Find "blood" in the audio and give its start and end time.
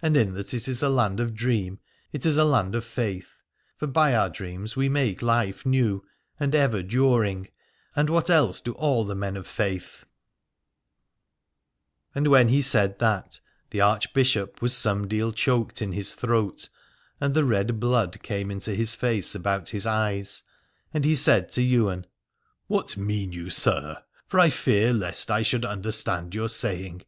17.80-18.22